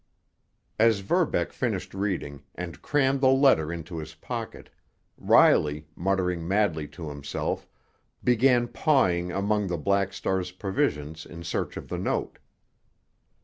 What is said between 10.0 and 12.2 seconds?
Star's provisions in search of the